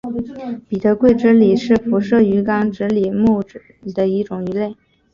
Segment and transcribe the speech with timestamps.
[0.67, 4.75] 彼得桂脂鲤是辐鳍鱼纲脂鲤目脂鲤亚目鲑脂鲤科的一种鱼类。